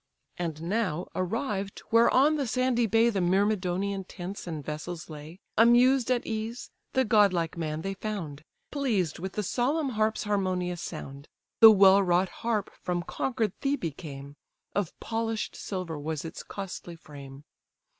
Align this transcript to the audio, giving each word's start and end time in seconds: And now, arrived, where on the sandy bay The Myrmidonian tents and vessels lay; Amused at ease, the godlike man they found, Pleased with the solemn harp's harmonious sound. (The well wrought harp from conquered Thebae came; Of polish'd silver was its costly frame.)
And 0.39 0.63
now, 0.63 1.07
arrived, 1.13 1.81
where 1.91 2.09
on 2.11 2.35
the 2.35 2.47
sandy 2.47 2.87
bay 2.87 3.11
The 3.11 3.21
Myrmidonian 3.21 4.03
tents 4.05 4.47
and 4.47 4.65
vessels 4.65 5.11
lay; 5.11 5.39
Amused 5.59 6.09
at 6.09 6.25
ease, 6.25 6.71
the 6.93 7.05
godlike 7.05 7.55
man 7.55 7.83
they 7.83 7.93
found, 7.93 8.43
Pleased 8.71 9.19
with 9.19 9.33
the 9.33 9.43
solemn 9.43 9.89
harp's 9.89 10.23
harmonious 10.23 10.81
sound. 10.81 11.27
(The 11.59 11.69
well 11.69 12.01
wrought 12.01 12.29
harp 12.41 12.71
from 12.81 13.03
conquered 13.03 13.53
Thebae 13.61 13.91
came; 13.91 14.37
Of 14.73 14.99
polish'd 14.99 15.55
silver 15.55 15.99
was 15.99 16.25
its 16.25 16.41
costly 16.41 16.95
frame.) 16.95 17.43